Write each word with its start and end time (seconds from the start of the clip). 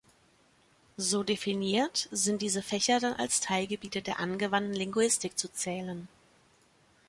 So 0.97 1.21
definiert, 1.21 2.09
sind 2.11 2.41
diese 2.41 2.63
Fächer 2.63 2.99
dann 2.99 3.13
als 3.13 3.39
Teilgebiete 3.39 4.01
der 4.01 4.19
Angewandten 4.19 4.73
Linguistik 4.73 5.37
zu 5.37 5.47
zählen. 5.53 6.07